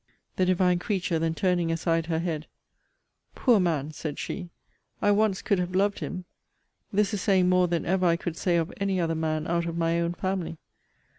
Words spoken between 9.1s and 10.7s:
man out of my own family!